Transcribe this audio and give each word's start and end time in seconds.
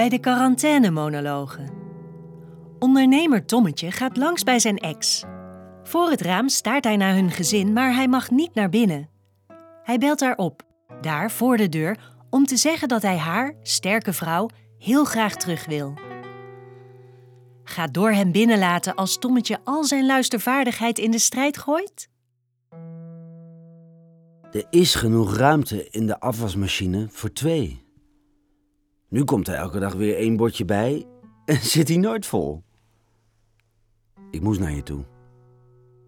Bij 0.00 0.08
de 0.08 0.18
quarantainemonologen. 0.18 1.70
Ondernemer 2.78 3.44
Tommetje 3.46 3.90
gaat 3.90 4.16
langs 4.16 4.42
bij 4.42 4.58
zijn 4.58 4.76
ex. 4.76 5.24
Voor 5.82 6.10
het 6.10 6.20
raam 6.20 6.48
staart 6.48 6.84
hij 6.84 6.96
naar 6.96 7.14
hun 7.14 7.30
gezin, 7.30 7.72
maar 7.72 7.94
hij 7.94 8.08
mag 8.08 8.30
niet 8.30 8.54
naar 8.54 8.68
binnen. 8.68 9.08
Hij 9.82 9.98
belt 9.98 10.20
haar 10.20 10.36
op, 10.36 10.62
daar 11.00 11.30
voor 11.30 11.56
de 11.56 11.68
deur, 11.68 11.98
om 12.30 12.46
te 12.46 12.56
zeggen 12.56 12.88
dat 12.88 13.02
hij 13.02 13.16
haar, 13.16 13.54
sterke 13.62 14.12
vrouw, 14.12 14.48
heel 14.78 15.04
graag 15.04 15.36
terug 15.36 15.66
wil. 15.66 15.94
Gaat 17.64 17.94
door 17.94 18.10
hem 18.10 18.32
binnenlaten 18.32 18.94
als 18.94 19.18
Tommetje 19.18 19.58
al 19.64 19.84
zijn 19.84 20.06
luistervaardigheid 20.06 20.98
in 20.98 21.10
de 21.10 21.18
strijd 21.18 21.58
gooit? 21.58 22.08
Er 24.52 24.66
is 24.70 24.94
genoeg 24.94 25.36
ruimte 25.36 25.88
in 25.90 26.06
de 26.06 26.20
afwasmachine 26.20 27.06
voor 27.10 27.32
twee. 27.32 27.79
Nu 29.10 29.24
komt 29.24 29.48
er 29.48 29.54
elke 29.54 29.78
dag 29.78 29.94
weer 29.94 30.16
één 30.16 30.36
bordje 30.36 30.64
bij 30.64 31.06
en 31.44 31.56
zit 31.74 31.88
hij 31.88 31.96
nooit 31.96 32.26
vol. 32.26 32.62
Ik 34.30 34.40
moest 34.40 34.60
naar 34.60 34.72
je 34.72 34.82
toe. 34.82 35.04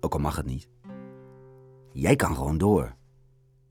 Ook 0.00 0.12
al 0.12 0.20
mag 0.20 0.36
het 0.36 0.46
niet. 0.46 0.68
Jij 1.92 2.16
kan 2.16 2.34
gewoon 2.36 2.58
door. 2.58 2.94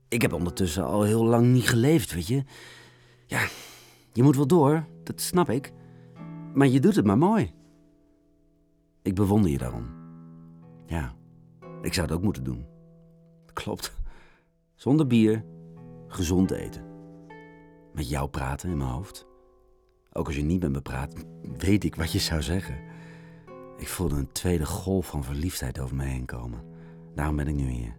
Ik 0.08 0.22
heb 0.22 0.32
ondertussen 0.32 0.84
al 0.84 1.02
heel 1.02 1.24
lang 1.24 1.46
niet 1.46 1.68
geleefd, 1.68 2.14
weet 2.14 2.26
je. 2.26 2.44
Ja, 3.26 3.48
je 4.12 4.22
moet 4.22 4.36
wel 4.36 4.46
door, 4.46 4.86
dat 5.04 5.20
snap 5.20 5.50
ik. 5.50 5.72
Maar 6.54 6.68
je 6.68 6.80
doet 6.80 6.96
het 6.96 7.04
maar 7.04 7.18
mooi. 7.18 7.52
Ik 9.02 9.14
bewonder 9.14 9.50
je 9.50 9.58
daarom. 9.58 9.86
Ja, 10.86 11.14
ik 11.82 11.94
zou 11.94 12.06
het 12.06 12.16
ook 12.16 12.22
moeten 12.22 12.44
doen. 12.44 12.66
Klopt. 13.52 13.92
Zonder 14.74 15.06
bier, 15.06 15.44
gezond 16.06 16.50
eten. 16.50 16.91
Met 17.94 18.08
jou 18.08 18.28
praten 18.28 18.70
in 18.70 18.76
mijn 18.76 18.90
hoofd. 18.90 19.26
Ook 20.12 20.26
als 20.26 20.36
je 20.36 20.42
niet 20.42 20.60
met 20.60 20.72
me 20.72 20.80
praat, 20.80 21.14
weet 21.56 21.84
ik 21.84 21.94
wat 21.94 22.12
je 22.12 22.18
zou 22.18 22.42
zeggen. 22.42 22.76
Ik 23.76 23.88
voelde 23.88 24.16
een 24.16 24.32
tweede 24.32 24.66
golf 24.66 25.06
van 25.06 25.24
verliefdheid 25.24 25.78
over 25.78 25.96
me 25.96 26.04
heen 26.04 26.24
komen. 26.24 26.64
Daarom 27.14 27.36
ben 27.36 27.48
ik 27.48 27.54
nu 27.54 27.68
hier. 27.68 27.96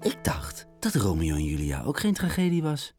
Ik 0.00 0.24
dacht 0.24 0.66
dat 0.78 0.94
Romeo 0.94 1.34
en 1.34 1.44
Julia 1.44 1.82
ook 1.82 2.00
geen 2.00 2.14
tragedie 2.14 2.62
was. 2.62 2.94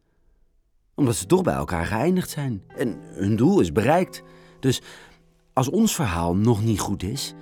Omdat 0.95 1.16
ze 1.16 1.25
toch 1.25 1.41
bij 1.41 1.53
elkaar 1.53 1.86
geëindigd 1.86 2.30
zijn. 2.30 2.63
En 2.67 3.00
hun 3.02 3.36
doel 3.36 3.59
is 3.59 3.72
bereikt. 3.72 4.23
Dus 4.59 4.81
als 5.53 5.69
ons 5.69 5.95
verhaal 5.95 6.36
nog 6.36 6.63
niet 6.63 6.80
goed 6.80 7.03
is, 7.03 7.34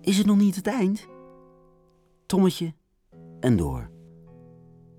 is 0.00 0.18
het 0.18 0.26
nog 0.26 0.36
niet 0.36 0.56
het 0.56 0.66
eind. 0.66 1.06
Tommetje 2.26 2.74
en 3.40 3.56
door. 3.56 3.90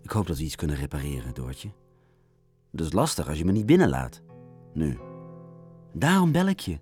Ik 0.01 0.11
hoop 0.11 0.27
dat 0.27 0.37
we 0.37 0.43
iets 0.43 0.55
kunnen 0.55 0.75
repareren, 0.75 1.33
Doortje. 1.33 1.69
Dat 2.75 2.85
is 2.85 2.93
lastig 2.93 3.27
als 3.27 3.37
je 3.37 3.45
me 3.45 3.51
niet 3.51 3.65
binnenlaat. 3.65 4.21
Nu. 4.73 4.97
Daarom 5.93 6.31
bel 6.31 6.47
ik 6.47 6.59
je. 6.59 6.79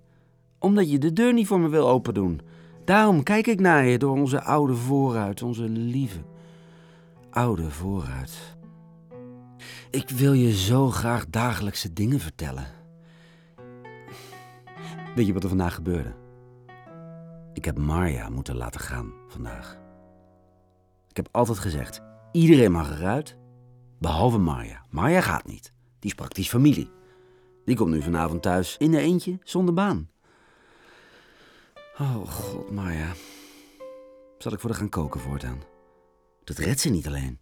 Omdat 0.58 0.90
je 0.90 0.98
de 0.98 1.12
deur 1.12 1.32
niet 1.32 1.46
voor 1.46 1.60
me 1.60 1.68
wil 1.68 1.88
opendoen. 1.88 2.40
Daarom 2.84 3.22
kijk 3.22 3.46
ik 3.46 3.60
naar 3.60 3.84
je 3.84 3.98
door 3.98 4.16
onze 4.16 4.42
oude 4.42 4.74
vooruit, 4.74 5.42
onze 5.42 5.68
lieve 5.68 6.22
oude 7.30 7.70
vooruit. 7.70 8.56
Ik 9.90 10.10
wil 10.10 10.32
je 10.32 10.52
zo 10.52 10.90
graag 10.90 11.26
dagelijkse 11.30 11.92
dingen 11.92 12.20
vertellen. 12.20 12.66
Weet 15.14 15.26
je 15.26 15.32
wat 15.32 15.42
er 15.42 15.48
vandaag 15.48 15.74
gebeurde? 15.74 16.14
Ik 17.52 17.64
heb 17.64 17.78
Marja 17.78 18.28
moeten 18.28 18.56
laten 18.56 18.80
gaan 18.80 19.12
vandaag. 19.28 19.78
Ik 21.08 21.16
heb 21.16 21.28
altijd 21.30 21.58
gezegd: 21.58 22.02
iedereen 22.32 22.72
mag 22.72 22.90
eruit, 22.90 23.36
behalve 23.98 24.38
Marja. 24.38 24.84
Marja 24.90 25.20
gaat 25.20 25.46
niet. 25.46 25.72
Die 26.04 26.12
is 26.12 26.18
praktisch 26.18 26.48
familie. 26.48 26.90
Die 27.64 27.76
komt 27.76 27.90
nu 27.90 28.02
vanavond 28.02 28.42
thuis 28.42 28.76
in 28.78 28.90
de 28.90 28.98
eentje 28.98 29.38
zonder 29.42 29.74
baan. 29.74 30.08
Oh 31.98 32.28
god, 32.28 32.70
Marja. 32.70 33.12
Zal 34.38 34.52
ik 34.52 34.60
voor 34.60 34.70
haar 34.70 34.78
gaan 34.78 34.88
koken 34.88 35.20
voortaan? 35.20 35.62
Dat 36.44 36.58
redt 36.58 36.80
ze 36.80 36.88
niet 36.88 37.06
alleen. 37.06 37.38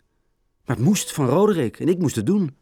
Maar 0.65 0.77
het 0.77 0.85
moest 0.85 1.13
van 1.13 1.27
Roderick 1.27 1.79
en 1.79 1.89
ik 1.89 1.99
moest 1.99 2.17
het 2.17 2.27
doen. 2.27 2.57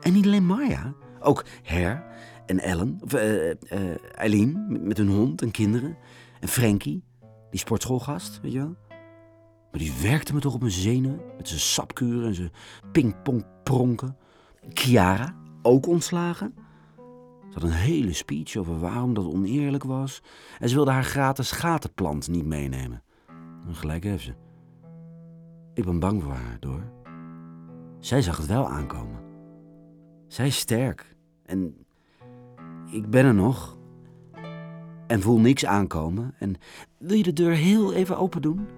En 0.00 0.12
niet 0.12 0.26
alleen 0.26 0.46
Marja, 0.46 0.94
ook 1.20 1.44
Her 1.62 2.04
en 2.46 2.60
Ellen, 2.60 2.98
of 3.00 3.12
eh, 3.12 3.50
eh, 3.50 3.96
Eileen 4.14 4.66
met, 4.68 4.82
met 4.82 4.96
hun 4.96 5.08
hond 5.08 5.42
en 5.42 5.50
kinderen. 5.50 5.96
En 6.40 6.48
Frankie, 6.48 7.04
die 7.50 7.60
sportschoolgast, 7.60 8.40
weet 8.40 8.52
je 8.52 8.58
wel. 8.58 8.76
Maar 9.70 9.80
die 9.80 9.92
werkte 10.02 10.34
me 10.34 10.40
toch 10.40 10.54
op 10.54 10.60
mijn 10.60 10.72
zenuwen 10.72 11.20
met 11.36 11.48
zijn 11.48 11.60
sapkuren 11.60 12.26
en 12.26 12.34
zijn 12.34 12.52
pingpongpronken. 12.92 14.16
Chiara, 14.72 15.34
ook 15.62 15.86
ontslagen. 15.86 16.54
Ze 17.48 17.54
had 17.54 17.62
een 17.62 17.70
hele 17.70 18.12
speech 18.12 18.56
over 18.56 18.80
waarom 18.80 19.14
dat 19.14 19.24
oneerlijk 19.24 19.84
was. 19.84 20.22
En 20.58 20.68
ze 20.68 20.74
wilde 20.74 20.90
haar 20.90 21.04
gratis 21.04 21.50
gatenplant 21.50 22.28
niet 22.28 22.46
meenemen. 22.46 23.02
En 23.66 23.74
gelijk 23.74 24.04
heeft 24.04 24.24
ze. 24.24 24.34
Ik 25.74 25.84
ben 25.84 25.98
bang 25.98 26.22
voor 26.22 26.32
haar, 26.32 26.56
door. 26.60 26.82
Zij 27.98 28.22
zag 28.22 28.36
het 28.36 28.46
wel 28.46 28.68
aankomen. 28.68 29.20
Zij 30.26 30.46
is 30.46 30.58
sterk. 30.58 31.16
En 31.44 31.86
ik 32.90 33.10
ben 33.10 33.24
er 33.24 33.34
nog. 33.34 33.78
En 35.06 35.20
voel 35.20 35.38
niks 35.38 35.66
aankomen. 35.66 36.34
En 36.38 36.54
wil 36.98 37.16
je 37.16 37.22
de 37.22 37.32
deur 37.32 37.52
heel 37.52 37.92
even 37.92 38.18
open 38.18 38.42
doen? 38.42 38.68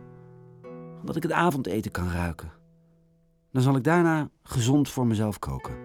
Omdat 1.00 1.16
ik 1.16 1.22
het 1.22 1.32
avondeten 1.32 1.90
kan 1.90 2.08
ruiken. 2.08 2.59
Dan 3.52 3.62
zal 3.62 3.76
ik 3.76 3.84
daarna 3.84 4.30
gezond 4.42 4.88
voor 4.88 5.06
mezelf 5.06 5.38
koken. 5.38 5.76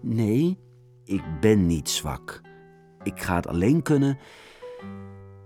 Nee, 0.00 0.58
ik 1.04 1.22
ben 1.40 1.66
niet 1.66 1.88
zwak. 1.88 2.40
Ik 3.02 3.22
ga 3.22 3.34
het 3.34 3.46
alleen 3.46 3.82
kunnen 3.82 4.18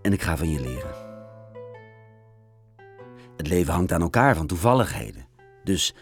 en 0.02 0.12
ik 0.12 0.22
ga 0.22 0.36
van 0.36 0.50
je 0.50 0.60
leren. 0.60 1.02
Het 3.36 3.48
leven 3.48 3.74
hangt 3.74 3.92
aan 3.92 4.02
elkaar 4.02 4.36
van 4.36 4.46
toevalligheden. 4.46 5.26
Dus 5.64 5.94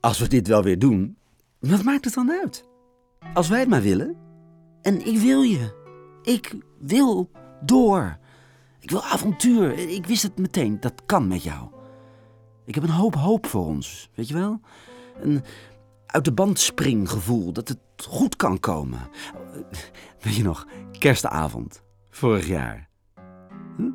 als 0.00 0.18
we 0.18 0.28
dit 0.28 0.48
wel 0.48 0.62
weer 0.62 0.78
doen, 0.78 1.16
wat 1.58 1.82
maakt 1.82 2.04
het 2.04 2.14
dan 2.14 2.30
uit? 2.30 2.68
Als 3.34 3.48
wij 3.48 3.60
het 3.60 3.68
maar 3.68 3.82
willen. 3.82 4.16
En 4.82 5.06
ik 5.06 5.18
wil 5.18 5.42
je. 5.42 5.76
Ik 6.22 6.54
wil 6.78 7.30
door. 7.60 8.18
Ik 8.78 8.90
wil 8.90 9.02
avontuur. 9.02 9.78
Ik 9.78 10.06
wist 10.06 10.22
het 10.22 10.38
meteen. 10.38 10.80
Dat 10.80 11.02
kan 11.06 11.28
met 11.28 11.42
jou. 11.42 11.68
Ik 12.68 12.74
heb 12.74 12.84
een 12.84 12.90
hoop 12.90 13.14
hoop 13.14 13.46
voor 13.46 13.66
ons. 13.66 14.10
Weet 14.14 14.28
je 14.28 14.34
wel? 14.34 14.60
Een 15.20 15.42
uit 16.06 16.24
de 16.24 16.32
band 16.32 16.58
springgevoel. 16.58 17.52
Dat 17.52 17.68
het 17.68 17.78
goed 17.96 18.36
kan 18.36 18.60
komen. 18.60 19.08
Weet 20.20 20.34
je 20.34 20.42
nog? 20.42 20.66
Kerstavond. 20.98 21.82
Vorig 22.10 22.46
jaar. 22.46 22.88
Hm? 23.76 23.90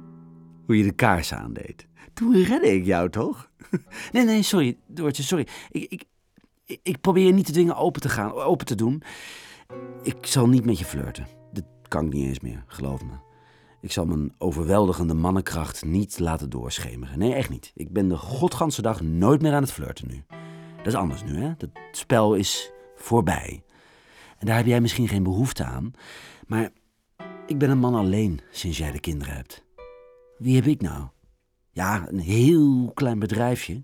Hoe 0.65 0.77
je 0.77 0.83
de 0.83 0.91
kaars 0.91 1.33
aandeed. 1.33 1.87
Toen 2.13 2.43
redde 2.43 2.73
ik 2.73 2.85
jou 2.85 3.09
toch? 3.09 3.51
Nee, 4.11 4.25
nee, 4.25 4.41
sorry, 4.41 4.77
Doortje, 4.87 5.23
sorry. 5.23 5.47
Ik, 5.71 5.91
ik, 5.91 6.03
ik, 6.83 7.01
probeer 7.01 7.33
niet 7.33 7.45
te 7.45 7.51
dwingen 7.51 7.75
open 7.75 8.01
te 8.01 8.09
gaan, 8.09 8.31
open 8.31 8.65
te 8.65 8.75
doen. 8.75 9.03
Ik 10.03 10.25
zal 10.25 10.47
niet 10.47 10.65
met 10.65 10.79
je 10.79 10.85
flirten. 10.85 11.27
Dat 11.51 11.65
kan 11.87 12.05
ik 12.05 12.13
niet 12.13 12.27
eens 12.27 12.39
meer, 12.39 12.63
geloof 12.67 13.03
me. 13.03 13.22
Ik 13.83 13.91
zal 13.91 14.05
mijn 14.05 14.33
overweldigende 14.37 15.13
mannenkracht 15.13 15.85
niet 15.85 16.19
laten 16.19 16.49
doorschemeren. 16.49 17.19
Nee, 17.19 17.33
echt 17.33 17.49
niet. 17.49 17.71
Ik 17.75 17.93
ben 17.93 18.07
de 18.07 18.17
godganse 18.17 18.81
dag 18.81 19.01
nooit 19.01 19.41
meer 19.41 19.53
aan 19.53 19.61
het 19.61 19.71
flirten 19.71 20.07
nu. 20.07 20.23
Dat 20.77 20.87
is 20.87 20.95
anders 20.95 21.23
nu, 21.23 21.41
hè? 21.41 21.53
Dat 21.57 21.69
spel 21.91 22.33
is 22.33 22.71
voorbij. 22.95 23.63
En 24.37 24.45
daar 24.45 24.55
heb 24.55 24.65
jij 24.65 24.81
misschien 24.81 25.07
geen 25.07 25.23
behoefte 25.23 25.63
aan. 25.63 25.93
Maar 26.47 26.69
ik 27.45 27.57
ben 27.57 27.69
een 27.69 27.79
man 27.79 27.95
alleen 27.95 28.39
sinds 28.51 28.77
jij 28.77 28.91
de 28.91 28.99
kinderen 28.99 29.35
hebt. 29.35 29.63
Wie 30.37 30.55
heb 30.55 30.65
ik 30.65 30.81
nou? 30.81 31.07
Ja, 31.71 32.07
een 32.07 32.19
heel 32.19 32.91
klein 32.93 33.19
bedrijfje. 33.19 33.83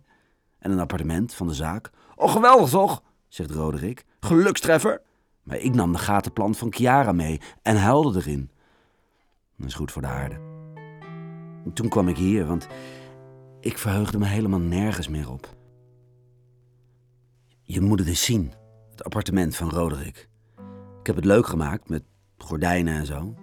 En 0.60 0.72
een 0.72 0.80
appartement 0.80 1.34
van 1.34 1.48
de 1.48 1.54
zaak. 1.54 1.90
Oh, 2.16 2.32
geweldig 2.32 2.70
toch? 2.70 3.04
zegt 3.28 3.52
Roderick. 3.52 4.06
Gelukstreffer. 4.20 5.02
Maar 5.44 5.58
ik 5.58 5.74
nam 5.74 5.92
de 5.92 5.98
gatenplant 5.98 6.58
van 6.58 6.74
Chiara 6.74 7.12
mee 7.12 7.42
en 7.62 7.78
huilde 7.78 8.20
erin. 8.20 8.52
Dat 9.60 9.68
is 9.68 9.74
goed 9.76 9.92
voor 9.92 10.02
de 10.02 10.08
aarde. 10.08 10.36
En 11.64 11.74
toen 11.74 11.90
kwam 11.90 12.08
ik 12.08 12.18
hier, 12.18 12.46
want 12.46 12.68
ik 13.60 13.78
verheugde 13.78 14.18
me 14.18 14.26
helemaal 14.26 14.60
nergens 14.60 15.08
meer 15.08 15.32
op. 15.32 15.56
Je 17.64 17.82
moet 17.82 18.00
het 18.00 18.08
eens 18.08 18.26
zien, 18.26 18.54
het 18.92 19.04
appartement 19.04 19.56
van 19.56 19.70
Roderick. 19.70 20.30
Ik 21.00 21.08
heb 21.08 21.16
het 21.16 21.26
leuk 21.26 21.48
gemaakt 21.48 21.90
met 21.90 22.04
gordijnen 22.38 22.94
en 22.94 23.06
zo. 23.06 23.34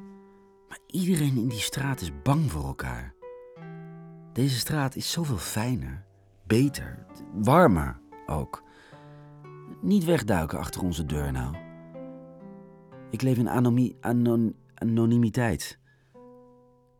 Maar 0.68 0.78
iedereen 0.86 1.36
in 1.36 1.48
die 1.48 1.60
straat 1.60 2.00
is 2.00 2.22
bang 2.22 2.50
voor 2.50 2.64
elkaar. 2.64 3.14
Deze 4.32 4.58
straat 4.58 4.96
is 4.96 5.10
zoveel 5.10 5.36
fijner, 5.36 6.04
beter, 6.46 7.06
warmer 7.34 8.00
ook. 8.26 8.62
Niet 9.80 10.04
wegduiken 10.04 10.58
achter 10.58 10.82
onze 10.82 11.06
deur 11.06 11.32
nou. 11.32 11.56
Ik 13.10 13.22
leef 13.22 13.36
in 13.36 13.48
anomie, 13.48 13.96
anon, 14.00 14.56
anonimiteit. 14.74 15.78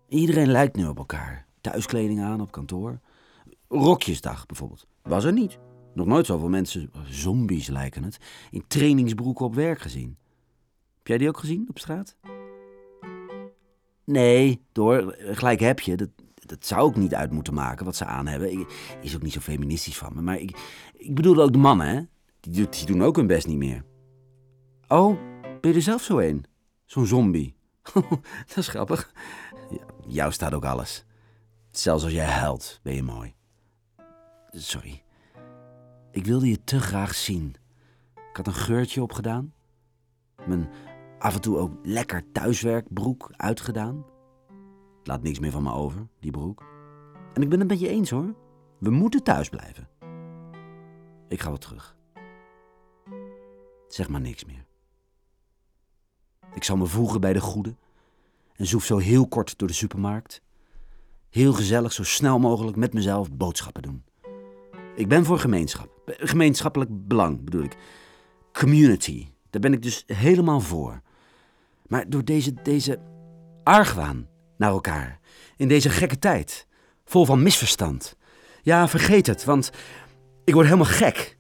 Iedereen 0.09 0.51
lijkt 0.51 0.77
nu 0.77 0.87
op 0.87 0.99
elkaar. 0.99 1.47
Thuiskleding 1.61 2.21
aan 2.21 2.41
op 2.41 2.51
kantoor. 2.51 3.01
Rokjesdag 3.69 4.47
bijvoorbeeld. 4.47 4.87
Was 5.03 5.25
er 5.25 5.33
niet. 5.33 5.59
Nog 5.95 6.07
nooit 6.07 6.27
zoveel 6.27 6.49
mensen, 6.49 6.91
zombies 7.09 7.69
lijken 7.69 8.03
het, 8.03 8.19
in 8.51 8.65
trainingsbroeken 8.67 9.45
op 9.45 9.55
werk 9.55 9.81
gezien. 9.81 10.17
Heb 10.97 11.07
jij 11.07 11.19
die 11.19 11.29
ook 11.29 11.39
gezien 11.39 11.67
op 11.69 11.79
straat? 11.79 12.17
Nee, 14.05 14.63
door, 14.73 15.17
gelijk 15.19 15.61
heb 15.61 15.81
je. 15.81 15.97
Dat, 15.97 16.09
dat 16.35 16.67
zou 16.67 16.91
ik 16.91 16.97
niet 16.97 17.15
uit 17.15 17.31
moeten 17.31 17.55
maken 17.55 17.85
wat 17.85 17.97
ze 17.97 18.05
aan 18.05 18.27
hebben. 18.27 18.67
Is 19.01 19.15
ook 19.15 19.23
niet 19.23 19.33
zo 19.33 19.41
feministisch 19.41 19.99
van 19.99 20.15
me. 20.15 20.21
Maar 20.21 20.39
ik, 20.39 20.59
ik 20.95 21.15
bedoel 21.15 21.43
ook 21.43 21.53
de 21.53 21.59
mannen, 21.59 21.87
hè? 21.87 22.01
Die, 22.41 22.69
die 22.69 22.87
doen 22.87 23.03
ook 23.03 23.17
hun 23.17 23.27
best 23.27 23.47
niet 23.47 23.57
meer. 23.57 23.85
Oh, 24.89 25.19
ben 25.61 25.71
je 25.71 25.77
er 25.77 25.83
zelf 25.83 26.03
zo 26.03 26.19
een? 26.19 26.45
Zo'n 26.85 27.07
zombie. 27.07 27.55
dat 28.47 28.57
is 28.57 28.69
grappig. 28.69 29.13
Jou 30.07 30.33
staat 30.33 30.55
ook 30.55 30.65
alles. 30.65 31.05
Zelfs 31.71 32.05
als 32.05 32.13
jij 32.13 32.27
huilt, 32.27 32.81
ben 32.83 32.95
je 32.95 33.03
mooi. 33.03 33.35
Sorry. 34.51 35.03
Ik 36.11 36.27
wilde 36.27 36.49
je 36.49 36.65
te 36.65 36.81
graag 36.81 37.15
zien. 37.15 37.57
Ik 38.15 38.37
had 38.37 38.47
een 38.47 38.53
geurtje 38.53 39.03
opgedaan. 39.03 39.55
Mijn 40.47 40.69
af 41.19 41.35
en 41.35 41.41
toe 41.41 41.59
ook 41.59 41.73
lekker 41.83 42.33
thuiswerkbroek 42.33 43.33
uitgedaan. 43.37 44.05
Laat 45.03 45.23
niks 45.23 45.39
meer 45.39 45.51
van 45.51 45.63
me 45.63 45.73
over, 45.73 46.09
die 46.21 46.31
broek. 46.31 46.65
En 47.33 47.43
ik 47.43 47.49
ben 47.49 47.59
het 47.59 47.69
met 47.69 47.81
je 47.81 47.89
eens 47.89 48.11
hoor. 48.11 48.35
We 48.79 48.91
moeten 48.91 49.23
thuis 49.23 49.49
blijven. 49.49 49.89
Ik 51.29 51.41
ga 51.41 51.49
wel 51.49 51.59
terug. 51.59 51.97
Zeg 53.89 54.09
maar 54.09 54.21
niks 54.21 54.45
meer. 54.45 54.67
Ik 56.55 56.65
zal 56.65 56.77
me 56.77 56.87
voegen 56.87 57.21
bij 57.21 57.33
de 57.33 57.41
goede 57.41 57.77
en 58.57 58.67
zoef 58.67 58.85
zo 58.85 58.99
heel 58.99 59.29
kort 59.29 59.59
door 59.59 59.69
de 59.69 59.75
supermarkt. 59.75 60.43
Heel 61.31 61.53
gezellig, 61.53 61.93
zo 61.93 62.05
snel 62.05 62.39
mogelijk 62.39 62.77
met 62.77 62.93
mezelf 62.93 63.33
boodschappen 63.33 63.83
doen. 63.83 64.05
Ik 64.97 65.09
ben 65.09 65.25
voor 65.25 65.39
gemeenschap. 65.39 65.89
Gemeenschappelijk 66.07 66.91
belang 67.09 67.45
bedoel 67.45 67.63
ik. 67.63 67.77
Community. 68.53 69.29
Daar 69.51 69.61
ben 69.61 69.73
ik 69.73 69.83
dus 69.83 70.05
helemaal 70.07 70.61
voor. 70.61 71.03
Maar 71.87 72.11
door 72.11 72.25
deze, 72.25 72.55
deze 72.63 73.01
argwaan 73.65 74.29
naar 74.57 74.71
elkaar, 74.71 75.21
in 75.57 75.69
deze 75.69 75.91
gekke 75.91 76.19
tijd, 76.19 76.67
vol 77.05 77.25
van 77.25 77.43
misverstand. 77.43 78.17
Ja, 78.63 78.89
vergeet 78.89 79.27
het, 79.27 79.45
want 79.45 79.71
ik 80.45 80.55
word 80.55 80.67
helemaal 80.67 80.87
gek 80.87 81.37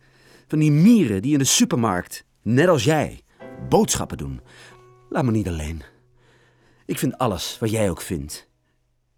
van 0.48 0.58
die 0.58 0.70
mieren 0.70 1.22
die 1.22 1.32
in 1.32 1.38
de 1.38 1.44
supermarkt, 1.44 2.24
net 2.42 2.69
als 2.69 2.84
jij, 2.84 3.20
boodschappen 3.69 4.16
doen. 4.16 4.40
Laat 5.08 5.24
me 5.24 5.30
niet 5.30 5.48
alleen. 5.48 5.82
Ik 6.86 6.98
vind 6.98 7.18
alles 7.18 7.58
wat 7.58 7.70
jij 7.70 7.90
ook 7.90 8.00
vindt. 8.00 8.48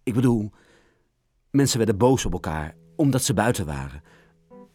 Ik 0.02 0.14
bedoel, 0.14 0.50
mensen 1.50 1.78
werden 1.78 1.96
boos 1.96 2.24
op 2.24 2.32
elkaar 2.32 2.76
omdat 2.96 3.22
ze 3.22 3.34
buiten 3.34 3.66
waren. 3.66 4.02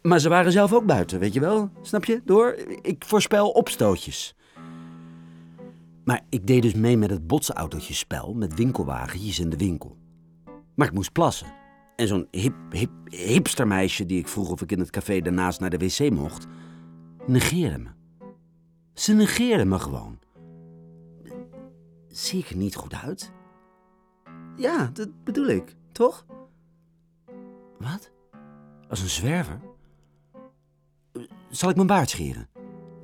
Maar 0.02 0.18
ze 0.18 0.28
waren 0.28 0.52
zelf 0.52 0.72
ook 0.72 0.86
buiten, 0.86 1.18
weet 1.18 1.32
je 1.32 1.40
wel? 1.40 1.70
Snap 1.82 2.04
je? 2.04 2.20
Door, 2.24 2.54
ik 2.82 3.04
voorspel 3.04 3.50
opstootjes. 3.50 4.34
Maar 6.04 6.20
ik 6.28 6.46
deed 6.46 6.62
dus 6.62 6.74
mee 6.74 6.96
met 6.96 7.10
het 7.10 7.26
botsautootjespel 7.26 8.34
met 8.34 8.54
winkelwagentjes 8.54 9.38
in 9.38 9.50
de 9.50 9.56
winkel. 9.56 9.96
Maar 10.74 10.86
ik 10.86 10.94
moest 10.94 11.12
plassen. 11.12 11.52
En 11.96 12.08
zo'n 12.08 12.28
hip, 12.30 12.54
hip, 12.70 12.90
hipstermeisje 13.04 14.06
die 14.06 14.18
ik 14.18 14.28
vroeg 14.28 14.50
of 14.50 14.62
ik 14.62 14.72
in 14.72 14.78
het 14.78 14.90
café 14.90 15.20
daarnaast 15.20 15.60
naar 15.60 15.70
de 15.70 15.78
wc 15.78 16.10
mocht, 16.10 16.46
negeerde 17.26 17.78
me. 17.78 17.88
Ze 18.94 19.12
negeerde 19.12 19.64
me 19.64 19.78
gewoon. 19.78 20.18
Zie 22.14 22.38
ik 22.38 22.50
er 22.50 22.56
niet 22.56 22.74
goed 22.74 22.94
uit? 22.94 23.32
Ja, 24.56 24.86
dat 24.86 25.24
bedoel 25.24 25.46
ik, 25.46 25.76
toch? 25.92 26.26
Wat? 27.78 28.10
Als 28.88 29.00
een 29.00 29.08
zwerver? 29.08 29.60
Zal 31.50 31.70
ik 31.70 31.76
mijn 31.76 31.86
baard 31.86 32.10
scheren? 32.10 32.48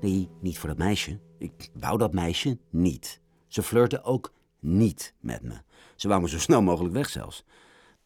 Nee, 0.00 0.30
niet 0.40 0.58
voor 0.58 0.68
dat 0.68 0.78
meisje. 0.78 1.20
Ik 1.38 1.70
wou 1.74 1.98
dat 1.98 2.12
meisje 2.12 2.58
niet. 2.70 3.20
Ze 3.48 3.62
flirte 3.62 4.02
ook 4.02 4.32
niet 4.58 5.14
met 5.20 5.42
me. 5.42 5.62
Ze 5.96 6.08
wou 6.08 6.20
me 6.20 6.28
zo 6.28 6.38
snel 6.38 6.62
mogelijk 6.62 6.94
weg 6.94 7.08
zelfs. 7.08 7.44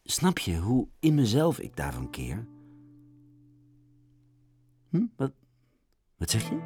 Snap 0.03 0.39
je 0.39 0.57
hoe 0.57 0.87
in 0.99 1.15
mezelf 1.15 1.59
ik 1.59 1.75
daarvan 1.75 2.09
keer? 2.09 2.47
Hm? 4.89 5.05
Wat, 5.15 5.31
wat 6.17 6.29
zeg 6.29 6.49
je? 6.49 6.59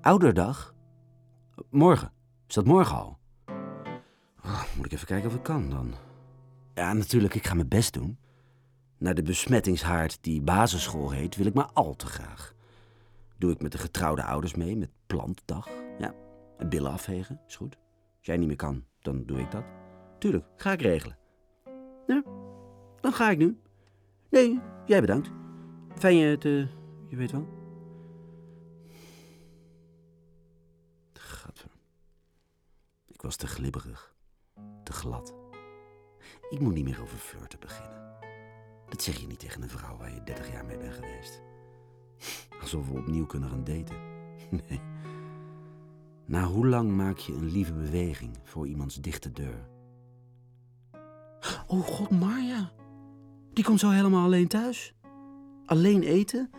Ouderdag? 0.00 0.74
Morgen. 1.70 2.12
Is 2.46 2.54
dat 2.54 2.64
morgen 2.64 2.96
al? 2.96 3.17
Oh, 4.48 4.62
moet 4.76 4.86
ik 4.86 4.92
even 4.92 5.06
kijken 5.06 5.28
of 5.28 5.34
ik 5.34 5.42
kan 5.42 5.70
dan. 5.70 5.94
Ja, 6.74 6.92
natuurlijk, 6.92 7.34
ik 7.34 7.46
ga 7.46 7.54
mijn 7.54 7.68
best 7.68 7.92
doen. 7.92 8.18
Naar 8.98 9.14
de 9.14 9.22
besmettingshaard 9.22 10.18
die 10.20 10.42
basisschool 10.42 11.10
heet, 11.10 11.36
wil 11.36 11.46
ik 11.46 11.54
maar 11.54 11.70
al 11.72 11.96
te 11.96 12.06
graag. 12.06 12.54
Doe 13.36 13.52
ik 13.52 13.62
met 13.62 13.72
de 13.72 13.78
getrouwde 13.78 14.22
ouders 14.22 14.54
mee, 14.54 14.76
met 14.76 14.90
plantdag. 15.06 15.68
Ja, 15.98 16.14
en 16.58 16.68
billen 16.68 16.90
afvegen, 16.90 17.40
is 17.46 17.56
goed. 17.56 17.76
Als 18.16 18.26
jij 18.26 18.36
niet 18.36 18.46
meer 18.46 18.56
kan, 18.56 18.84
dan 19.00 19.24
doe 19.24 19.38
ik 19.38 19.50
dat. 19.50 19.64
Tuurlijk, 20.18 20.44
ga 20.56 20.72
ik 20.72 20.80
regelen. 20.80 21.18
Ja, 22.06 22.22
dan 23.00 23.12
ga 23.12 23.30
ik 23.30 23.38
nu. 23.38 23.60
Nee, 24.30 24.60
jij 24.86 25.00
bedankt. 25.00 25.30
Fijn 25.94 26.16
je 26.16 26.38
te... 26.38 26.68
je 27.08 27.16
weet 27.16 27.30
wel. 27.30 27.48
Gadver. 31.12 31.70
Ik 33.06 33.22
was 33.22 33.36
te 33.36 33.46
glibberig. 33.46 34.16
Glad. 34.92 35.34
Ik 36.50 36.60
moet 36.60 36.74
niet 36.74 36.84
meer 36.84 37.02
over 37.02 37.18
flirten 37.18 37.60
beginnen. 37.60 38.16
Dat 38.88 39.02
zeg 39.02 39.16
je 39.16 39.26
niet 39.26 39.38
tegen 39.38 39.62
een 39.62 39.68
vrouw 39.68 39.96
waar 39.96 40.14
je 40.14 40.22
30 40.24 40.52
jaar 40.52 40.64
mee 40.64 40.78
bent 40.78 40.94
geweest. 40.94 41.42
Alsof 42.60 42.88
we 42.88 42.98
opnieuw 42.98 43.26
kunnen 43.26 43.48
gaan 43.48 43.64
daten. 43.64 43.96
Nee. 44.68 44.80
Na 46.24 46.44
hoe 46.44 46.66
lang 46.66 46.90
maak 46.90 47.18
je 47.18 47.32
een 47.32 47.50
lieve 47.50 47.72
beweging 47.72 48.38
voor 48.42 48.66
iemands 48.66 48.94
dichte 48.94 49.32
deur? 49.32 49.68
Oh 51.66 51.86
god, 51.86 52.10
Marja. 52.10 52.72
Die 53.52 53.64
komt 53.64 53.80
zo 53.80 53.90
helemaal 53.90 54.24
alleen 54.24 54.48
thuis. 54.48 54.94
Alleen 55.66 56.02
eten? 56.02 56.50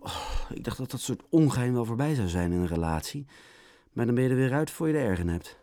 Oh, 0.00 0.50
ik 0.54 0.64
dacht 0.64 0.78
dat 0.78 0.90
dat 0.90 1.00
soort 1.00 1.22
ongeheim 1.30 1.72
wel 1.72 1.84
voorbij 1.84 2.14
zou 2.14 2.28
zijn 2.28 2.52
in 2.52 2.58
een 2.58 2.66
relatie. 2.66 3.26
Maar 3.92 4.06
dan 4.06 4.14
ben 4.14 4.24
je 4.24 4.30
er 4.30 4.36
weer 4.36 4.52
uit 4.52 4.70
voor 4.70 4.86
je 4.86 4.92
de 4.92 4.98
ergen 4.98 5.28
hebt. 5.28 5.61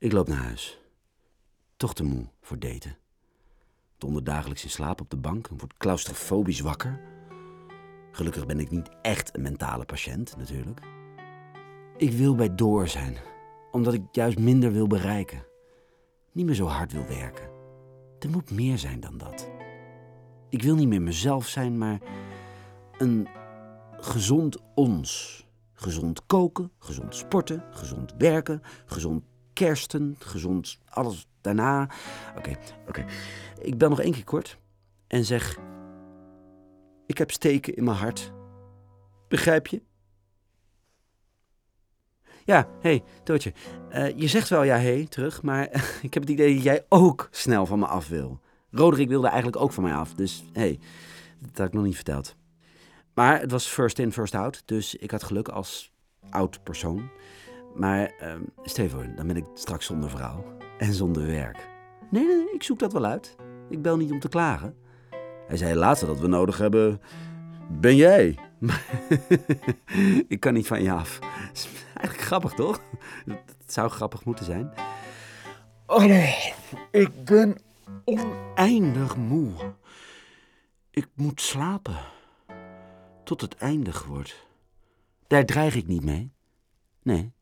Ik 0.00 0.12
loop 0.12 0.28
naar 0.28 0.42
huis. 0.42 0.80
Toch 1.76 1.94
te 1.94 2.04
moe 2.04 2.26
voor 2.40 2.58
daten. 2.58 2.96
Donder 3.96 4.24
dagelijks 4.24 4.64
in 4.64 4.70
slaap 4.70 5.00
op 5.00 5.10
de 5.10 5.16
bank 5.16 5.48
en 5.48 5.58
word 5.58 5.76
claustrofobisch 5.76 6.60
wakker. 6.60 7.00
Gelukkig 8.12 8.46
ben 8.46 8.60
ik 8.60 8.70
niet 8.70 8.88
echt 9.02 9.34
een 9.34 9.42
mentale 9.42 9.84
patiënt, 9.84 10.36
natuurlijk. 10.36 10.80
Ik 11.96 12.12
wil 12.12 12.34
bij 12.34 12.54
door 12.54 12.88
zijn, 12.88 13.16
omdat 13.70 13.94
ik 13.94 14.02
juist 14.12 14.38
minder 14.38 14.72
wil 14.72 14.86
bereiken. 14.86 15.44
Niet 16.32 16.46
meer 16.46 16.54
zo 16.54 16.66
hard 16.66 16.92
wil 16.92 17.06
werken. 17.06 17.50
Er 18.18 18.30
moet 18.30 18.50
meer 18.50 18.78
zijn 18.78 19.00
dan 19.00 19.18
dat. 19.18 19.50
Ik 20.48 20.62
wil 20.62 20.74
niet 20.74 20.88
meer 20.88 21.02
mezelf 21.02 21.48
zijn, 21.48 21.78
maar 21.78 22.00
een 22.98 23.28
gezond 23.96 24.58
ons. 24.74 25.36
Gezond 25.72 26.26
koken, 26.26 26.70
gezond 26.78 27.14
sporten, 27.14 27.64
gezond 27.70 28.14
werken, 28.18 28.62
gezond 28.86 29.24
kersten, 29.58 30.16
gezond 30.18 30.78
alles 30.88 31.26
daarna. 31.40 31.88
Oké, 32.36 32.56
oké. 32.88 33.04
Ik 33.60 33.78
bel 33.78 33.88
nog 33.88 34.00
één 34.00 34.12
keer 34.12 34.24
kort 34.24 34.58
en 35.06 35.24
zeg 35.24 35.58
ik 37.06 37.18
heb 37.18 37.30
steken 37.30 37.74
in 37.74 37.84
mijn 37.84 37.96
hart. 37.96 38.32
Begrijp 39.28 39.66
je? 39.66 39.82
Ja, 42.44 42.68
hé, 42.80 43.02
hey. 43.24 43.54
Uh, 43.92 44.18
je 44.18 44.26
zegt 44.26 44.48
wel 44.48 44.62
ja, 44.62 44.76
hé, 44.76 44.94
hey, 44.94 45.06
terug, 45.08 45.42
maar 45.42 45.64
ik 46.06 46.14
heb 46.14 46.22
het 46.22 46.32
idee 46.32 46.54
dat 46.54 46.62
jij 46.62 46.84
ook 46.88 47.28
snel 47.30 47.66
van 47.66 47.78
me 47.78 47.86
af 47.86 48.08
wil. 48.08 48.40
Roderick 48.70 49.08
wilde 49.08 49.26
eigenlijk 49.26 49.62
ook 49.62 49.72
van 49.72 49.82
mij 49.82 49.94
af, 49.94 50.14
dus 50.14 50.44
hé, 50.52 50.60
hey, 50.60 50.78
dat 51.38 51.58
had 51.58 51.66
ik 51.66 51.72
nog 51.72 51.84
niet 51.84 51.94
verteld. 51.94 52.36
Maar 53.14 53.40
het 53.40 53.50
was 53.50 53.66
first 53.66 53.98
in, 53.98 54.12
first 54.12 54.34
out, 54.34 54.62
dus 54.64 54.94
ik 54.94 55.10
had 55.10 55.22
geluk 55.22 55.48
als 55.48 55.92
oud 56.30 56.62
persoon. 56.62 57.10
Maar 57.78 58.12
stel 58.62 58.88
voor, 58.88 59.06
dan 59.16 59.26
ben 59.26 59.36
ik 59.36 59.44
straks 59.54 59.86
zonder 59.86 60.10
vrouw 60.10 60.44
en 60.78 60.92
zonder 60.92 61.26
werk. 61.26 61.68
Nee, 62.10 62.26
nee, 62.26 62.52
ik 62.52 62.62
zoek 62.62 62.78
dat 62.78 62.92
wel 62.92 63.04
uit. 63.04 63.36
Ik 63.70 63.82
bel 63.82 63.96
niet 63.96 64.10
om 64.10 64.20
te 64.20 64.28
klagen. 64.28 64.76
Hij 65.46 65.56
zei 65.56 65.74
laatst 65.74 66.06
dat 66.06 66.20
we 66.20 66.26
nodig 66.26 66.58
hebben. 66.58 67.00
Ben 67.70 67.96
jij? 67.96 68.38
ik 70.28 70.40
kan 70.40 70.52
niet 70.52 70.66
van 70.66 70.82
je 70.82 70.92
af. 70.92 71.18
is 71.52 71.68
eigenlijk 71.84 72.20
grappig, 72.20 72.52
toch? 72.52 72.80
Het 73.26 73.72
zou 73.72 73.90
grappig 73.90 74.24
moeten 74.24 74.44
zijn. 74.44 74.72
Oh 75.86 76.04
nee, 76.04 76.52
ik 76.90 77.24
ben 77.24 77.56
oneindig 78.04 79.16
moe. 79.16 79.52
Ik 80.90 81.08
moet 81.14 81.40
slapen. 81.40 81.98
Tot 83.24 83.40
het 83.40 83.56
eindig 83.56 84.04
wordt. 84.04 84.46
Daar 85.26 85.44
dreig 85.44 85.74
ik 85.74 85.86
niet 85.86 86.04
mee. 86.04 86.32
Nee. 87.02 87.32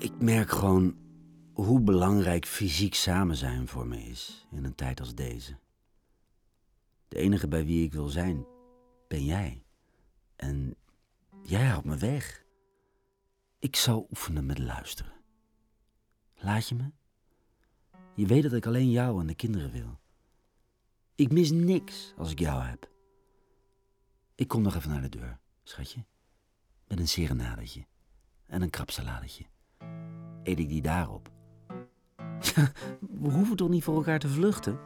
Ik 0.00 0.20
merk 0.20 0.50
gewoon 0.50 0.96
hoe 1.52 1.80
belangrijk 1.80 2.46
fysiek 2.46 2.94
samen 2.94 3.36
zijn 3.36 3.68
voor 3.68 3.86
me 3.86 4.02
is 4.02 4.46
in 4.50 4.64
een 4.64 4.74
tijd 4.74 5.00
als 5.00 5.14
deze. 5.14 5.58
De 7.08 7.16
enige 7.16 7.48
bij 7.48 7.64
wie 7.64 7.84
ik 7.84 7.92
wil 7.92 8.08
zijn, 8.08 8.46
ben 9.08 9.24
jij. 9.24 9.64
En 10.36 10.76
jij 11.42 11.66
houdt 11.66 11.84
me 11.84 11.96
weg. 11.96 12.44
Ik 13.58 13.76
zal 13.76 14.06
oefenen 14.10 14.46
met 14.46 14.58
luisteren. 14.58 15.12
Laat 16.34 16.68
je 16.68 16.74
me? 16.74 16.90
Je 18.14 18.26
weet 18.26 18.42
dat 18.42 18.52
ik 18.52 18.66
alleen 18.66 18.90
jou 18.90 19.20
en 19.20 19.26
de 19.26 19.34
kinderen 19.34 19.70
wil. 19.70 20.00
Ik 21.14 21.32
mis 21.32 21.50
niks 21.50 22.14
als 22.16 22.30
ik 22.30 22.38
jou 22.38 22.62
heb. 22.62 22.90
Ik 24.34 24.48
kom 24.48 24.62
nog 24.62 24.74
even 24.74 24.90
naar 24.90 25.02
de 25.02 25.08
deur, 25.08 25.40
schatje. 25.62 26.04
Met 26.88 26.98
een 26.98 27.08
serenadetje 27.08 27.86
en 28.46 28.62
een 28.62 28.70
krapsaladetje. 28.70 29.46
Eet 30.50 30.58
ik 30.58 30.68
die 30.68 30.82
daarop? 30.82 31.30
Ja, 32.54 32.72
we 33.20 33.30
hoeven 33.30 33.56
toch 33.56 33.68
niet 33.68 33.84
voor 33.84 33.96
elkaar 33.96 34.18
te 34.18 34.28
vluchten? 34.28 34.78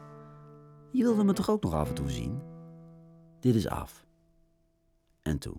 Je 0.91 1.03
wilde 1.03 1.23
me 1.23 1.33
toch 1.33 1.49
ook 1.49 1.63
nog 1.63 1.73
af 1.73 1.89
en 1.89 1.95
toe 1.95 2.09
zien? 2.09 2.41
Dit 3.39 3.55
is 3.55 3.67
af. 3.67 4.05
En 5.21 5.37
toe? 5.39 5.55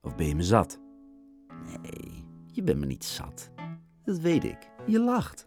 Of 0.00 0.14
ben 0.14 0.26
je 0.26 0.34
me 0.34 0.42
zat? 0.42 0.80
Nee, 1.66 2.24
je 2.46 2.62
bent 2.62 2.78
me 2.78 2.86
niet 2.86 3.04
zat. 3.04 3.50
Dat 4.02 4.18
weet 4.18 4.44
ik. 4.44 4.70
Je 4.86 5.00
lacht. 5.00 5.46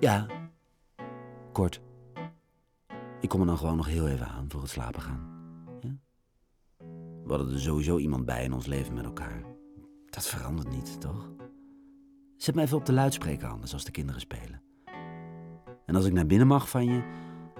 Ja, 0.00 0.26
kort. 1.52 1.80
Ik 3.20 3.28
kom 3.28 3.40
er 3.40 3.46
dan 3.46 3.58
gewoon 3.58 3.76
nog 3.76 3.86
heel 3.86 4.08
even 4.08 4.28
aan 4.28 4.50
voor 4.50 4.60
het 4.60 4.70
slapen 4.70 5.02
gaan. 5.02 5.28
Ja? 5.80 5.96
We 7.24 7.34
hadden 7.34 7.52
er 7.52 7.60
sowieso 7.60 7.98
iemand 7.98 8.24
bij 8.24 8.44
in 8.44 8.52
ons 8.52 8.66
leven 8.66 8.94
met 8.94 9.04
elkaar. 9.04 9.44
Dat 10.10 10.26
verandert 10.26 10.70
niet, 10.70 11.00
toch? 11.00 11.36
Zet 12.38 12.54
me 12.54 12.62
even 12.62 12.76
op 12.76 12.86
de 12.86 12.92
luidspreker 12.92 13.48
anders 13.48 13.72
als 13.72 13.84
de 13.84 13.90
kinderen 13.90 14.20
spelen. 14.20 14.62
En 15.86 15.94
als 15.94 16.04
ik 16.04 16.12
naar 16.12 16.26
binnen 16.26 16.46
mag 16.46 16.70
van 16.70 16.86
je, 16.86 17.02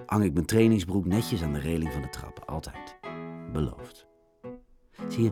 hang 0.05 0.23
ik 0.23 0.33
mijn 0.33 0.45
trainingsbroek 0.45 1.05
netjes 1.05 1.43
aan 1.43 1.53
de 1.53 1.59
reling 1.59 1.91
van 1.91 2.01
de 2.01 2.09
trap. 2.09 2.43
Altijd. 2.45 2.99
Beloofd. 3.51 4.07
Zie 5.07 5.23
je, 5.23 5.31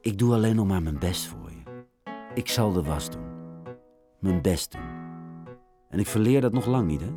ik 0.00 0.18
doe 0.18 0.34
alleen 0.34 0.56
nog 0.56 0.66
maar 0.66 0.82
mijn 0.82 0.98
best 0.98 1.26
voor 1.26 1.50
je. 1.50 1.84
Ik 2.34 2.48
zal 2.48 2.72
de 2.72 2.82
was 2.82 3.10
doen. 3.10 3.26
Mijn 4.20 4.42
best 4.42 4.72
doen. 4.72 4.88
En 5.88 5.98
ik 5.98 6.06
verleer 6.06 6.40
dat 6.40 6.52
nog 6.52 6.66
lang 6.66 6.86
niet, 6.86 7.00
hè? 7.00 7.12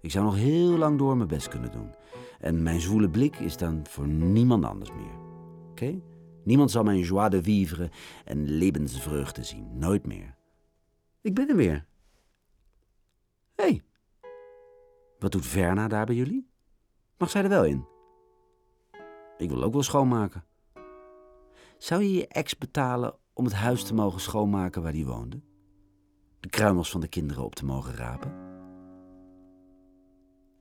Ik 0.00 0.10
zou 0.10 0.24
nog 0.24 0.36
heel 0.36 0.78
lang 0.78 0.98
door 0.98 1.16
mijn 1.16 1.28
best 1.28 1.48
kunnen 1.48 1.72
doen. 1.72 1.94
En 2.38 2.62
mijn 2.62 2.80
zwoele 2.80 3.10
blik 3.10 3.36
is 3.36 3.56
dan 3.56 3.80
voor 3.88 4.08
niemand 4.08 4.64
anders 4.64 4.90
meer. 4.90 5.18
Oké? 5.70 6.00
Niemand 6.44 6.70
zal 6.70 6.82
mijn 6.82 7.00
joie 7.00 7.30
de 7.30 7.42
vivre 7.42 7.90
en 8.24 8.48
levensvreugde 8.48 9.42
zien. 9.42 9.78
Nooit 9.78 10.06
meer. 10.06 10.38
Ik 11.22 11.34
ben 11.34 11.48
er 11.48 11.56
weer. 11.56 11.86
Hé. 13.54 13.64
Hey. 13.64 13.82
Wat 15.18 15.32
doet 15.32 15.46
Verna 15.46 15.88
daar 15.88 16.06
bij 16.06 16.14
jullie? 16.14 16.50
Mag 17.18 17.30
zij 17.30 17.42
er 17.42 17.48
wel 17.48 17.64
in? 17.64 17.86
Ik 19.36 19.50
wil 19.50 19.62
ook 19.62 19.72
wel 19.72 19.82
schoonmaken. 19.82 20.44
Zou 21.78 22.02
je 22.02 22.12
je 22.12 22.28
ex 22.28 22.58
betalen 22.58 23.14
om 23.32 23.44
het 23.44 23.54
huis 23.54 23.84
te 23.84 23.94
mogen 23.94 24.20
schoonmaken 24.20 24.82
waar 24.82 24.92
hij 24.92 25.04
woonde? 25.04 25.40
De 26.40 26.48
kruimels 26.48 26.90
van 26.90 27.00
de 27.00 27.08
kinderen 27.08 27.44
op 27.44 27.54
te 27.54 27.64
mogen 27.64 27.94
rapen? 27.94 28.34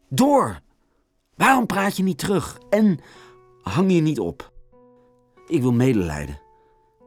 Door! 0.10 0.60
Waarom 1.36 1.66
praat 1.66 1.98
je 1.98 2.04
niet 2.04 2.18
terug? 2.18 2.60
En 2.70 3.00
hang 3.62 3.92
je 3.92 4.02
niet 4.02 4.20
op? 4.20 4.54
Ik 5.48 5.62
wil 5.62 5.74
medelijden. 5.74 6.42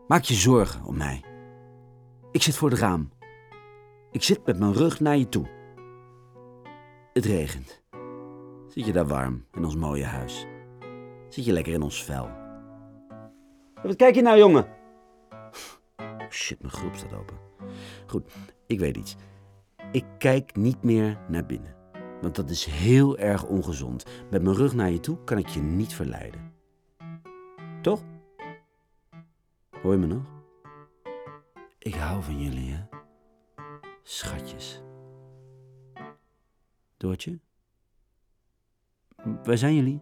Maak 0.06 0.23
je 0.23 0.35
zorgen 0.35 0.85
om 0.85 0.97
mij. 0.97 1.25
Ik 2.30 2.42
zit 2.42 2.56
voor 2.56 2.71
het 2.71 2.78
raam. 2.78 3.11
Ik 4.12 4.23
zit 4.23 4.47
met 4.47 4.59
mijn 4.59 4.73
rug 4.73 5.00
naar 5.00 5.16
je 5.16 5.28
toe. 5.28 5.47
Het 7.12 7.25
regent. 7.25 7.83
Zit 8.69 8.87
je 8.87 8.92
daar 8.92 9.07
warm 9.07 9.45
in 9.52 9.64
ons 9.64 9.76
mooie 9.76 10.04
huis? 10.04 10.47
Zit 11.28 11.45
je 11.45 11.52
lekker 11.52 11.73
in 11.73 11.83
ons 11.83 12.04
vel? 12.04 12.31
Wat 13.83 13.97
kijk 13.97 14.14
je 14.14 14.23
nou, 14.23 14.38
jongen? 14.38 14.66
Shit, 16.31 16.61
mijn 16.61 16.73
groep 16.73 16.95
staat 16.95 17.12
open. 17.12 17.37
Goed, 18.07 18.33
ik 18.66 18.78
weet 18.78 18.97
iets. 18.97 19.16
Ik 19.92 20.04
kijk 20.19 20.57
niet 20.57 20.83
meer 20.83 21.19
naar 21.28 21.47
binnen. 21.47 21.75
Want 22.21 22.37
dat 22.37 22.50
is 22.50 22.64
heel 22.64 23.19
erg 23.19 23.45
ongezond. 23.45 24.04
Met 24.31 24.42
mijn 24.42 24.57
rug 24.57 24.75
naar 24.75 24.90
je 24.90 25.00
toe 25.00 25.25
kan 25.25 25.38
ik 25.38 25.49
je 25.49 25.61
niet 25.61 25.95
verleiden. 25.95 26.52
Toch? 27.83 28.02
Hoor 29.83 29.92
je 29.92 29.99
me 29.99 30.07
nog? 30.07 30.25
Ik 31.78 31.95
hou 31.95 32.23
van 32.23 32.40
jullie, 32.40 32.73
hè? 32.73 33.00
Schatjes. 34.02 34.82
Doortje? 36.97 37.38
Waar 39.44 39.59
zijn 39.59 39.75
jullie? 39.75 40.00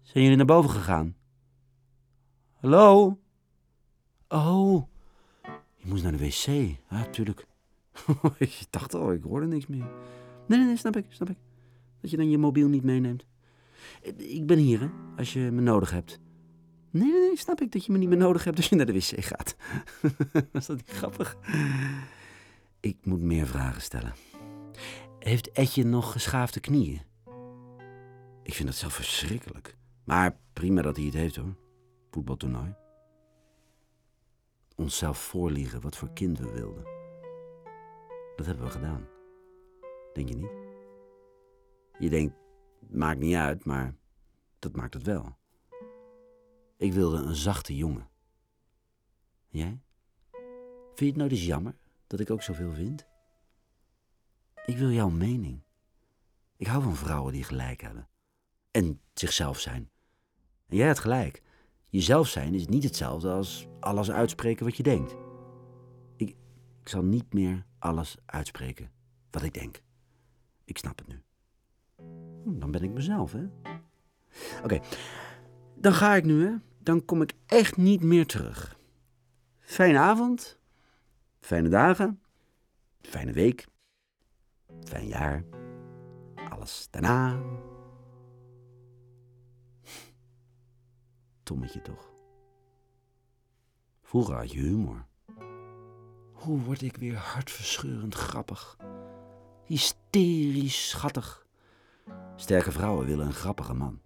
Zijn 0.00 0.22
jullie 0.22 0.36
naar 0.36 0.46
boven 0.46 0.70
gegaan? 0.70 1.16
Hallo? 2.52 3.18
Oh, 4.28 4.88
je 5.76 5.86
moest 5.86 6.02
naar 6.02 6.12
de 6.12 6.18
wc. 6.18 6.76
Ja, 6.90 7.04
tuurlijk. 7.10 7.46
ik 8.38 8.64
dacht 8.70 8.94
al, 8.94 9.12
ik 9.12 9.22
hoorde 9.22 9.46
niks 9.46 9.66
meer. 9.66 9.90
Nee, 10.46 10.58
nee, 10.58 10.66
nee, 10.66 10.76
snap 10.76 10.96
ik, 10.96 11.06
snap 11.08 11.30
ik. 11.30 11.36
Dat 12.00 12.10
je 12.10 12.16
dan 12.16 12.30
je 12.30 12.38
mobiel 12.38 12.68
niet 12.68 12.82
meeneemt. 12.82 13.26
Ik 14.16 14.46
ben 14.46 14.58
hier, 14.58 14.80
hè, 14.80 14.88
als 15.16 15.32
je 15.32 15.40
me 15.40 15.60
nodig 15.60 15.90
hebt. 15.90 16.20
Nee, 16.90 17.10
nee, 17.10 17.20
nee, 17.20 17.36
snap 17.36 17.60
ik 17.60 17.72
dat 17.72 17.84
je 17.84 17.92
me 17.92 17.98
niet 17.98 18.08
meer 18.08 18.18
nodig 18.18 18.44
hebt 18.44 18.56
als 18.56 18.68
je 18.68 18.76
naar 18.76 18.86
de 18.86 18.92
wc 18.92 19.24
gaat. 19.24 19.56
Was 20.52 20.66
dat 20.66 20.76
niet 20.76 20.90
grappig? 20.90 21.36
Ik 22.82 23.06
moet 23.06 23.20
meer 23.20 23.46
vragen 23.46 23.82
stellen. 23.82 24.14
Heeft 25.18 25.50
Etje 25.52 25.84
nog 25.84 26.12
geschaafde 26.12 26.60
knieën? 26.60 27.00
Ik 28.42 28.54
vind 28.54 28.68
dat 28.68 28.76
zelf 28.76 28.94
verschrikkelijk. 28.94 29.76
Maar 30.04 30.38
prima 30.52 30.82
dat 30.82 30.96
hij 30.96 31.04
het 31.04 31.14
heeft 31.14 31.36
hoor. 31.36 31.56
Voetbaltoernooi. 32.10 32.74
Onszelf 34.76 35.18
voorliegen 35.18 35.80
wat 35.80 35.96
voor 35.96 36.12
kind 36.12 36.38
we 36.38 36.52
wilden. 36.52 36.84
Dat 38.36 38.46
hebben 38.46 38.64
we 38.64 38.70
gedaan. 38.70 39.06
Denk 40.12 40.28
je 40.28 40.36
niet? 40.36 40.52
Je 41.98 42.10
denkt, 42.10 42.34
maakt 42.88 43.20
niet 43.20 43.34
uit, 43.34 43.64
maar 43.64 43.96
dat 44.58 44.76
maakt 44.76 44.94
het 44.94 45.02
wel. 45.02 45.36
Ik 46.76 46.92
wilde 46.92 47.16
een 47.16 47.34
zachte 47.34 47.76
jongen. 47.76 48.08
Jij? 49.48 49.80
Vind 50.84 50.98
je 50.98 51.06
het 51.06 51.16
nou 51.16 51.28
dus 51.28 51.46
jammer 51.46 51.80
dat 52.12 52.20
ik 52.20 52.30
ook 52.30 52.42
zoveel 52.42 52.72
vind? 52.72 53.06
Ik 54.66 54.76
wil 54.76 54.90
jouw 54.90 55.08
mening. 55.08 55.62
Ik 56.56 56.66
hou 56.66 56.82
van 56.82 56.96
vrouwen 56.96 57.32
die 57.32 57.44
gelijk 57.44 57.80
hebben. 57.80 58.08
En 58.70 59.00
zichzelf 59.14 59.60
zijn. 59.60 59.90
En 60.66 60.76
jij 60.76 60.86
hebt 60.86 60.98
gelijk. 60.98 61.42
Jezelf 61.88 62.28
zijn 62.28 62.54
is 62.54 62.66
niet 62.66 62.84
hetzelfde 62.84 63.30
als 63.30 63.66
alles 63.80 64.10
uitspreken 64.10 64.64
wat 64.64 64.76
je 64.76 64.82
denkt. 64.82 65.16
Ik, 66.16 66.28
ik 66.80 66.88
zal 66.88 67.02
niet 67.02 67.32
meer 67.32 67.66
alles 67.78 68.16
uitspreken 68.26 68.90
wat 69.30 69.42
ik 69.42 69.54
denk. 69.54 69.82
Ik 70.64 70.78
snap 70.78 70.98
het 70.98 71.08
nu. 71.08 71.22
Hm, 72.44 72.58
dan 72.58 72.70
ben 72.70 72.82
ik 72.82 72.90
mezelf, 72.90 73.32
hè? 73.32 73.44
Oké, 74.64 74.80
dan 75.74 75.92
ga 75.92 76.14
ik 76.14 76.24
nu, 76.24 76.46
hè? 76.46 76.54
Dan 76.78 77.04
kom 77.04 77.22
ik 77.22 77.32
echt 77.46 77.76
niet 77.76 78.02
meer 78.02 78.26
terug. 78.26 78.76
Fijne 79.58 79.98
avond, 79.98 80.60
fijne 81.42 81.68
dagen, 81.68 82.22
fijne 83.00 83.32
week, 83.32 83.66
fijn 84.84 85.06
jaar, 85.06 85.44
alles 86.50 86.86
daarna. 86.90 87.42
Tommetje 91.42 91.82
toch. 91.82 92.12
Vroeger 94.02 94.34
had 94.34 94.52
je 94.52 94.58
humor. 94.58 95.06
Hoe 96.32 96.60
word 96.60 96.82
ik 96.82 96.96
weer 96.96 97.16
hartverscheurend 97.16 98.14
grappig? 98.14 98.76
Hysterisch 99.64 100.88
schattig. 100.88 101.46
Sterke 102.36 102.72
vrouwen 102.72 103.06
willen 103.06 103.26
een 103.26 103.32
grappige 103.32 103.74
man. 103.74 104.00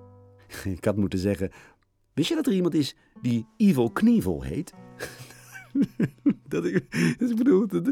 Ik 0.64 0.84
had 0.84 0.96
moeten 0.96 1.18
zeggen: 1.18 1.50
Wist 2.12 2.28
je 2.28 2.34
dat 2.34 2.46
er 2.46 2.52
iemand 2.52 2.74
is 2.74 2.94
die 3.20 3.46
Evil 3.56 3.90
Knievel 3.90 4.42
heet? 4.42 4.72
dat 6.48 6.64
ik, 6.64 6.90
dus 7.18 7.30
ik 7.30 7.36
bedoel, 7.36 7.66
dat, 7.66 7.90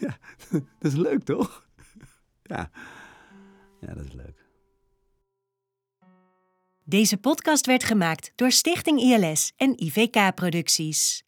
ja, 0.00 0.18
dat 0.78 0.92
is 0.92 0.94
leuk 0.94 1.24
toch? 1.24 1.66
Ja, 2.42 2.70
ja, 3.80 3.94
dat 3.94 4.04
is 4.04 4.12
leuk. 4.12 4.46
Deze 6.84 7.16
podcast 7.16 7.66
werd 7.66 7.84
gemaakt 7.84 8.32
door 8.34 8.50
Stichting 8.50 9.00
ILS 9.00 9.52
en 9.56 9.82
IVK 9.82 10.34
Producties. 10.34 11.24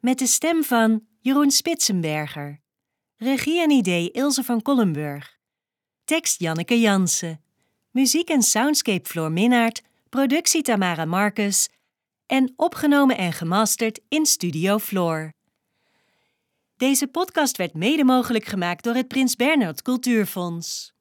Met 0.00 0.18
de 0.18 0.26
stem 0.26 0.64
van 0.64 1.06
Jeroen 1.20 1.50
Spitsenberger. 1.50 2.60
Regie 3.16 3.62
en 3.62 3.70
idee 3.70 4.10
Ilse 4.10 4.44
van 4.44 4.62
Kollenburg. 4.62 5.38
Tekst 6.04 6.40
Janneke 6.40 6.80
Jansen. 6.80 7.40
Muziek 7.90 8.28
en 8.28 8.42
soundscape 8.42 9.08
Floor 9.08 9.32
Minnaert. 9.32 9.82
Productie 10.08 10.62
Tamara 10.62 11.04
Marcus. 11.04 11.68
En 12.26 12.52
opgenomen 12.56 13.16
en 13.16 13.32
gemasterd 13.32 14.00
in 14.08 14.26
Studio 14.26 14.78
Floor. 14.78 15.32
Deze 16.76 17.06
podcast 17.06 17.56
werd 17.56 17.74
mede 17.74 18.04
mogelijk 18.04 18.44
gemaakt 18.44 18.84
door 18.84 18.94
het 18.94 19.08
Prins 19.08 19.36
Bernhard 19.36 19.82
Cultuurfonds. 19.82 20.92